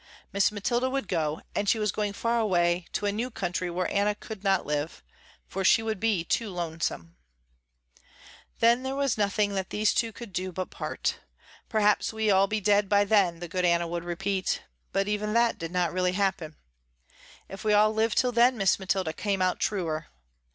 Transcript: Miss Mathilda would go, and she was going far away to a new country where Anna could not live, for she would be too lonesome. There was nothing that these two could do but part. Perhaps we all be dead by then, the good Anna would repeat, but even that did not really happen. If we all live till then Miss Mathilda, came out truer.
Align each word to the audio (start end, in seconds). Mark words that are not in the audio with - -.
Miss 0.33 0.51
Mathilda 0.51 0.89
would 0.89 1.07
go, 1.07 1.43
and 1.53 1.69
she 1.69 1.77
was 1.77 1.91
going 1.91 2.13
far 2.13 2.39
away 2.39 2.87
to 2.93 3.05
a 3.05 3.11
new 3.11 3.29
country 3.29 3.69
where 3.69 3.87
Anna 3.93 4.15
could 4.15 4.43
not 4.43 4.65
live, 4.65 5.03
for 5.47 5.63
she 5.63 5.83
would 5.83 5.99
be 5.99 6.23
too 6.23 6.49
lonesome. 6.49 7.17
There 8.61 8.95
was 8.95 9.15
nothing 9.15 9.53
that 9.53 9.69
these 9.69 9.93
two 9.93 10.11
could 10.11 10.33
do 10.33 10.51
but 10.51 10.71
part. 10.71 11.19
Perhaps 11.69 12.13
we 12.13 12.31
all 12.31 12.47
be 12.47 12.59
dead 12.59 12.89
by 12.89 13.05
then, 13.05 13.41
the 13.41 13.47
good 13.47 13.63
Anna 13.63 13.87
would 13.87 14.03
repeat, 14.03 14.63
but 14.91 15.07
even 15.07 15.33
that 15.33 15.59
did 15.59 15.69
not 15.71 15.93
really 15.93 16.13
happen. 16.13 16.55
If 17.47 17.63
we 17.63 17.71
all 17.73 17.93
live 17.93 18.15
till 18.15 18.31
then 18.31 18.57
Miss 18.57 18.79
Mathilda, 18.79 19.13
came 19.13 19.39
out 19.39 19.59
truer. 19.59 20.07